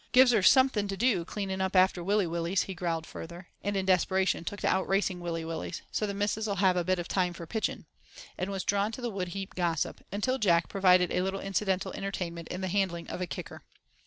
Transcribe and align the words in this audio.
"Gives 0.13 0.31
her 0.31 0.41
something 0.41 0.87
to 0.87 0.97
do 0.97 1.23
cleaning 1.25 1.61
up 1.61 1.75
after 1.75 2.03
Willy 2.03 2.25
Willys," 2.25 2.63
he 2.63 2.73
growled 2.73 3.05
further, 3.05 3.49
and 3.63 3.77
in 3.77 3.85
desperation 3.85 4.43
took 4.43 4.59
to 4.61 4.67
outracing 4.67 5.19
Willy 5.19 5.45
Willys—"so 5.45 6.07
the 6.07 6.15
missus 6.15 6.47
'ull 6.47 6.55
have 6.55 6.75
a 6.75 6.83
bit 6.83 6.97
of 6.97 7.07
time 7.07 7.33
for 7.33 7.45
pitching," 7.45 7.85
and 8.35 8.49
was 8.49 8.63
drawn 8.63 8.87
into 8.87 9.01
the 9.01 9.11
wood 9.11 9.27
heap 9.27 9.53
gossip, 9.53 10.01
until 10.11 10.39
Jack 10.39 10.69
provided 10.69 11.11
a 11.11 11.21
little 11.21 11.39
incidental 11.39 11.93
entertainment 11.93 12.47
in 12.47 12.61
the 12.61 12.67
handling 12.67 13.07
of 13.11 13.21
a 13.21 13.27
"kicker." 13.27 13.61